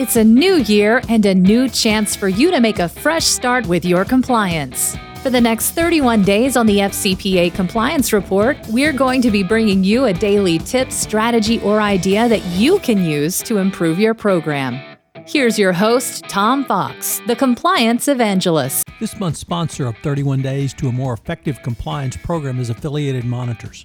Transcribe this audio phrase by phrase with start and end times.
[0.00, 3.66] It's a new year and a new chance for you to make a fresh start
[3.66, 4.96] with your compliance.
[5.22, 9.84] For the next 31 days on the FCPA Compliance Report, we're going to be bringing
[9.84, 14.80] you a daily tip, strategy, or idea that you can use to improve your program.
[15.26, 18.88] Here's your host, Tom Fox, the Compliance Evangelist.
[19.00, 23.84] This month's sponsor of 31 Days to a More Effective Compliance program is Affiliated Monitors.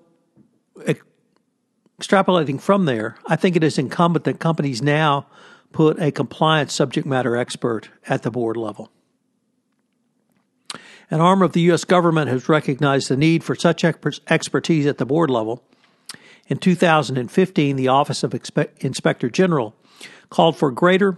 [2.00, 5.28] extrapolating from there, I think it is incumbent that companies now
[5.72, 8.92] put a compliance subject matter expert at the board level.
[11.12, 11.86] An arm of the U.S.
[11.86, 15.64] government has recognized the need for such expertise at the board level.
[16.48, 19.76] In 2015, the Office of Inspector General
[20.30, 21.18] called for greater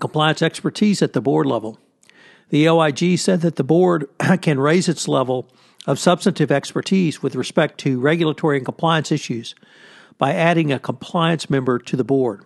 [0.00, 1.78] compliance expertise at the board level.
[2.50, 4.08] The OIG said that the board
[4.42, 5.48] can raise its level
[5.86, 9.54] of substantive expertise with respect to regulatory and compliance issues
[10.18, 12.44] by adding a compliance member to the board.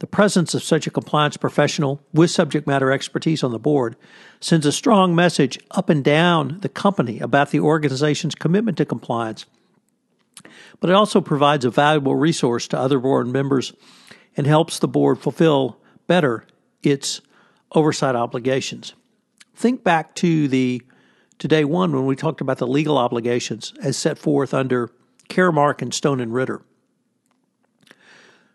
[0.00, 3.96] The presence of such a compliance professional with subject matter expertise on the board
[4.40, 9.44] sends a strong message up and down the company about the organization's commitment to compliance.
[10.80, 13.74] But it also provides a valuable resource to other board members
[14.38, 16.46] and helps the board fulfill better
[16.82, 17.20] its
[17.72, 18.94] oversight obligations.
[19.54, 20.80] Think back to the
[21.38, 24.90] to day one when we talked about the legal obligations as set forth under
[25.28, 26.62] Caremark and Stone and Ritter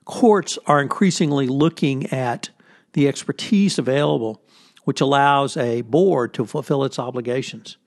[0.06, 2.50] courts are increasingly looking at
[2.94, 4.42] the expertise available,
[4.86, 7.78] which allows a board to fulfill its obligations.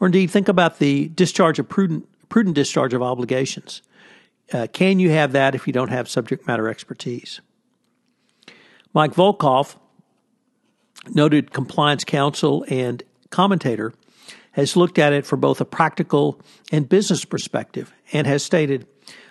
[0.00, 3.82] Or indeed, think about the discharge of prudent, prudent discharge of obligations.
[4.52, 7.40] Uh, can you have that if you don't have subject matter expertise?
[8.94, 9.76] Mike Volkov,
[11.12, 13.92] noted compliance counsel and commentator,
[14.52, 16.40] has looked at it from both a practical
[16.72, 18.86] and business perspective and has stated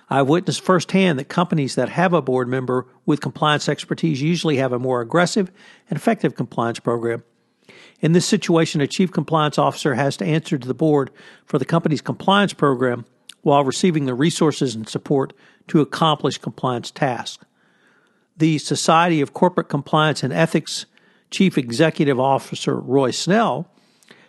[0.10, 4.72] I've witnessed firsthand that companies that have a board member with compliance expertise usually have
[4.72, 5.52] a more aggressive
[5.90, 7.24] and effective compliance program.
[8.02, 11.10] In this situation, a chief compliance officer has to answer to the board
[11.46, 13.06] for the company's compliance program
[13.42, 15.34] while receiving the resources and support
[15.68, 17.44] to accomplish compliance tasks.
[18.38, 20.86] The Society of Corporate Compliance and Ethics
[21.32, 23.70] Chief Executive Officer Roy Snell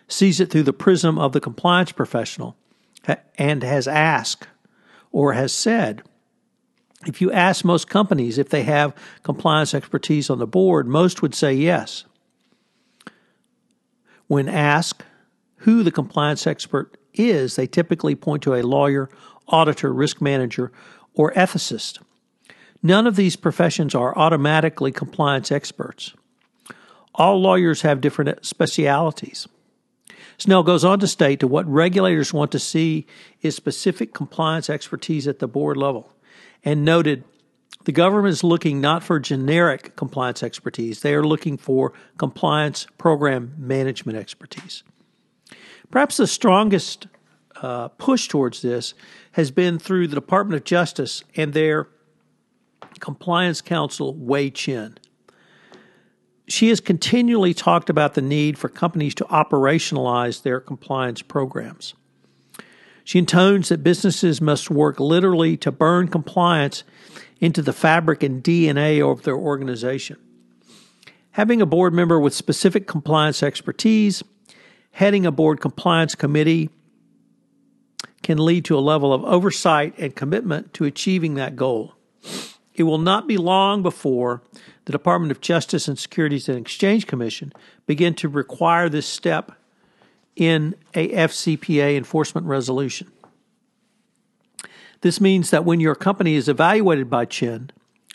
[0.07, 2.55] sees it through the prism of the compliance professional
[3.37, 4.47] and has asked
[5.11, 6.03] or has said.
[7.05, 11.35] If you ask most companies if they have compliance expertise on the board, most would
[11.35, 12.05] say yes.
[14.27, 15.03] When asked
[15.57, 19.09] who the compliance expert is, they typically point to a lawyer,
[19.47, 20.71] auditor, risk manager,
[21.13, 21.99] or ethicist.
[22.83, 26.13] None of these professions are automatically compliance experts.
[27.15, 29.47] All lawyers have different specialities.
[30.37, 33.05] Snell goes on to state that what regulators want to see
[33.41, 36.13] is specific compliance expertise at the board level,
[36.63, 37.23] and noted
[37.85, 43.53] the government is looking not for generic compliance expertise, they are looking for compliance program
[43.57, 44.83] management expertise.
[45.89, 47.07] Perhaps the strongest
[47.61, 48.93] uh, push towards this
[49.33, 51.87] has been through the Department of Justice and their
[52.99, 54.97] Compliance Counsel Hui Chen.
[56.47, 61.93] She has continually talked about the need for companies to operationalize their compliance programs.
[63.03, 66.83] She intones that businesses must work literally to burn compliance
[67.39, 70.17] into the fabric and DNA of their organization.
[71.31, 74.23] Having a board member with specific compliance expertise,
[74.91, 76.69] heading a board compliance committee,
[78.23, 81.93] can lead to a level of oversight and commitment to achieving that goal.
[82.73, 84.41] It will not be long before
[84.87, 87.51] the Department of Justice and Securities and Exchange Commission
[87.87, 89.51] begin to require this step
[90.37, 93.11] in a FCPA enforcement resolution.
[95.01, 97.69] This means that when your company is evaluated by Chen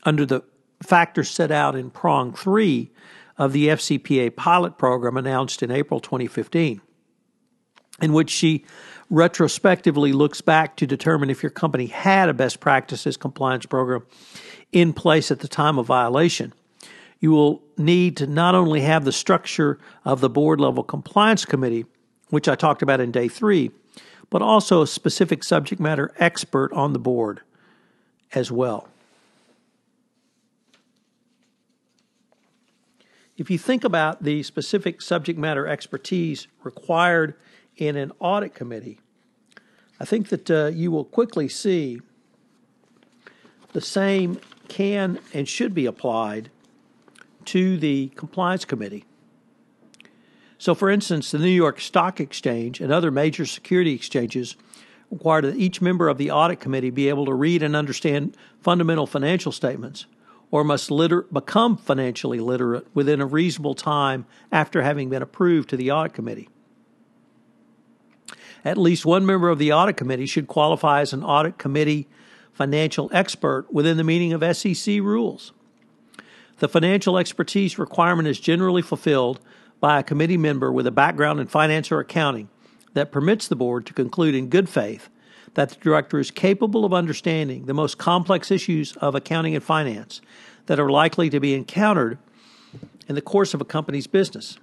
[0.05, 0.45] under the
[0.83, 2.91] factors set out in prong 3
[3.37, 6.81] of the FCPA pilot program announced in April 2015,
[8.01, 8.65] in which she
[9.11, 14.07] retrospectively looks back to determine if your company had a best practices compliance program
[14.73, 16.55] in place at the time of violation.
[17.23, 21.87] You will need to not only have the structure of the board level compliance committee,
[22.31, 23.71] which I talked about in day three,
[24.29, 27.43] but also a specific subject matter expert on the board
[28.35, 28.89] as well.
[33.37, 37.35] If you think about the specific subject matter expertise required
[37.77, 38.99] in an audit committee,
[40.01, 42.01] I think that uh, you will quickly see
[43.75, 46.51] the same can and should be applied
[47.47, 49.05] to the compliance committee.
[50.59, 54.57] So, for instance, the New York Stock Exchange and other major security exchanges
[55.11, 59.07] require that each member of the audit committee be able to read and understand fundamental
[59.07, 60.07] financial statements
[60.53, 65.77] or must liter- become financially literate within a reasonable time after having been approved to
[65.77, 66.49] the audit committee.
[68.65, 72.07] At least one member of the audit committee should qualify as an audit committee
[72.53, 75.53] financial expert within the meaning of SEC rules.
[76.59, 79.41] The financial expertise requirement is generally fulfilled
[79.81, 82.49] by a committee member with a background in finance or accounting
[82.95, 85.09] that permits the board to conclude in good faith
[85.55, 90.21] that the director is capable of understanding the most complex issues of accounting and finance
[90.67, 92.19] that are likely to be encountered
[93.09, 94.57] in the course of a company's business.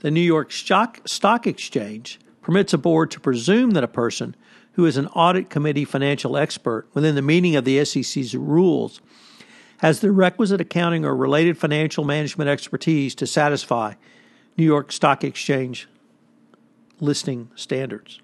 [0.00, 4.36] The New York Stock, Exchange permits a board to presume that a person
[4.72, 9.00] who is an audit committee financial expert within the meaning of the SEC's rules
[9.78, 13.94] has the requisite accounting or related financial management expertise to satisfy
[14.56, 15.88] New York Stock Exchange
[17.00, 18.20] listing standards.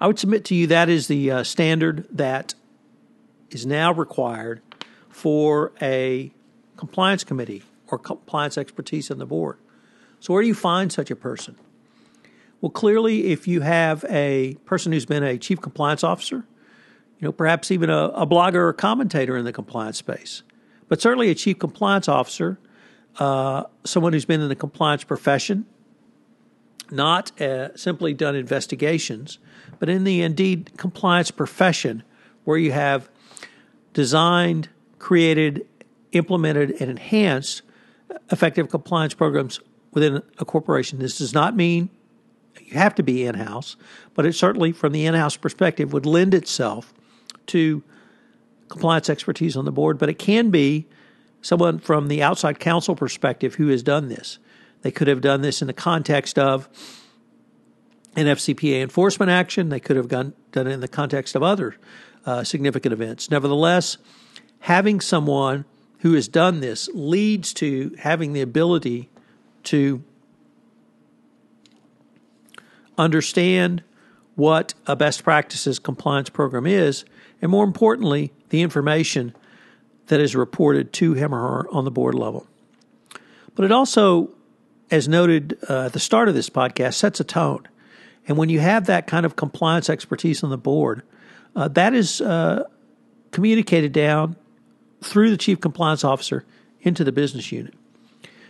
[0.00, 2.54] I would submit to you that is the uh, standard that
[3.50, 4.62] is now required
[5.08, 6.32] for a
[6.76, 9.58] compliance committee or compliance expertise on the board.
[10.20, 11.56] So, where do you find such a person?
[12.60, 16.44] Well, clearly, if you have a person who's been a chief compliance officer,
[17.20, 20.42] you know, perhaps even a, a blogger or commentator in the compliance space,
[20.88, 22.58] but certainly a chief compliance officer,
[23.18, 25.66] uh, someone who's been in the compliance profession,
[26.90, 29.38] not uh, simply done investigations,
[29.78, 32.02] but in the indeed compliance profession,
[32.44, 33.10] where you have
[33.92, 35.66] designed, created,
[36.12, 37.62] implemented, and enhanced
[38.32, 39.60] effective compliance programs
[39.92, 40.98] within a corporation.
[40.98, 41.90] This does not mean
[42.64, 43.76] you have to be in house,
[44.14, 46.94] but it certainly, from the in house perspective, would lend itself
[47.50, 47.82] to
[48.68, 49.98] compliance expertise on the board.
[49.98, 50.86] But it can be
[51.42, 54.38] someone from the outside counsel perspective who has done this.
[54.82, 56.68] They could have done this in the context of
[58.16, 59.68] an FCPA enforcement action.
[59.68, 61.76] They could have done it in the context of other
[62.26, 63.30] uh, significant events.
[63.30, 63.98] Nevertheless,
[64.60, 65.64] having someone
[66.00, 69.10] who has done this leads to having the ability
[69.64, 70.02] to
[72.96, 73.82] understand
[74.34, 77.04] what a best practices compliance program is,
[77.40, 79.34] and more importantly, the information
[80.06, 82.46] that is reported to him or her on the board level.
[83.54, 84.30] But it also,
[84.90, 87.66] as noted uh, at the start of this podcast, sets a tone.
[88.26, 91.02] And when you have that kind of compliance expertise on the board,
[91.56, 92.64] uh, that is uh,
[93.30, 94.36] communicated down
[95.02, 96.44] through the chief compliance officer
[96.82, 97.74] into the business unit.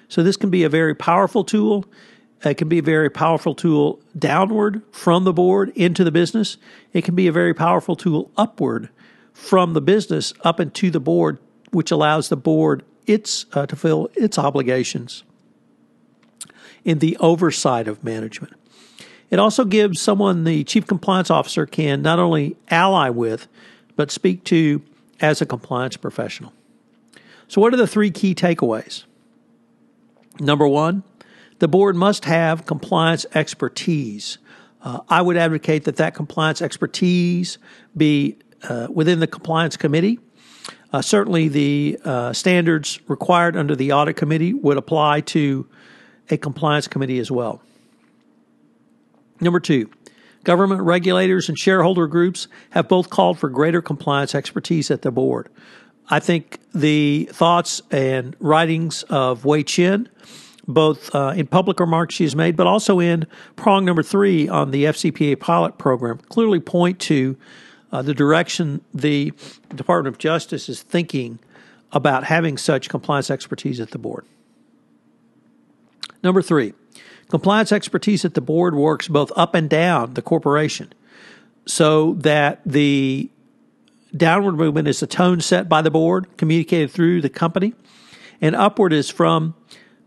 [0.08, 1.84] So this can be a very powerful tool.
[2.44, 6.56] It can be a very powerful tool downward from the board into the business.
[6.92, 8.88] It can be a very powerful tool upward
[9.32, 11.38] from the business up into the board,
[11.70, 15.22] which allows the board its uh, to fill its obligations
[16.84, 18.54] in the oversight of management.
[19.30, 23.48] It also gives someone the chief compliance officer can not only ally with,
[23.96, 24.82] but speak to
[25.20, 26.52] as a compliance professional.
[27.48, 29.04] So, what are the three key takeaways?
[30.40, 31.02] Number one,
[31.60, 34.38] the board must have compliance expertise.
[34.82, 37.58] Uh, I would advocate that that compliance expertise
[37.96, 38.38] be
[38.68, 40.18] uh, within the compliance committee.
[40.92, 45.68] Uh, certainly, the uh, standards required under the audit committee would apply to
[46.30, 47.62] a compliance committee as well.
[49.40, 49.90] Number two,
[50.44, 55.48] government regulators and shareholder groups have both called for greater compliance expertise at the board.
[56.08, 60.08] I think the thoughts and writings of Hui Chen,
[60.70, 64.70] both uh, in public remarks she has made, but also in prong number three on
[64.70, 67.36] the FCPA pilot program, clearly point to
[67.92, 69.32] uh, the direction the
[69.74, 71.38] Department of Justice is thinking
[71.92, 74.24] about having such compliance expertise at the board.
[76.22, 76.74] Number three,
[77.28, 80.92] compliance expertise at the board works both up and down the corporation
[81.66, 83.30] so that the
[84.16, 87.74] downward movement is the tone set by the board, communicated through the company,
[88.40, 89.54] and upward is from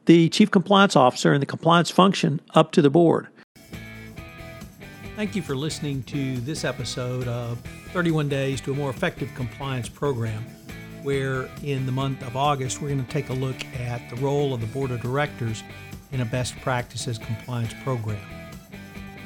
[0.05, 3.27] the chief compliance officer and the compliance function up to the board.
[5.15, 7.60] Thank you for listening to this episode of
[7.91, 10.43] 31 Days to a More Effective Compliance Program,
[11.03, 14.53] where in the month of August we're going to take a look at the role
[14.53, 15.63] of the Board of Directors
[16.12, 18.19] in a best practices compliance program.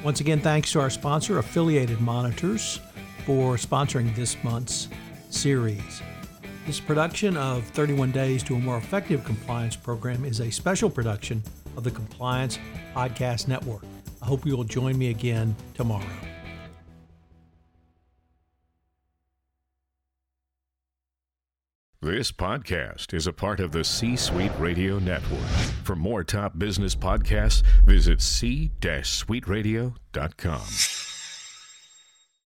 [0.04, 2.80] Once again, thanks to our sponsor, Affiliated Monitors,
[3.24, 4.88] for sponsoring this month's
[5.30, 6.02] series.
[6.68, 11.42] This production of 31 Days to a More Effective Compliance Program is a special production
[11.78, 12.58] of the Compliance
[12.94, 13.84] Podcast Network.
[14.20, 16.04] I hope you will join me again tomorrow.
[22.02, 25.48] This podcast is a part of the C Suite Radio Network.
[25.84, 30.60] For more top business podcasts, visit c-suiteradio.com.